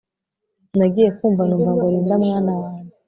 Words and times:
Nagiye 0.77 1.09
kumva 1.17 1.41
numva 1.47 1.71
ngo 1.75 1.85
Linda 1.93 2.15
mwana 2.23 2.51
wanjye 2.61 2.97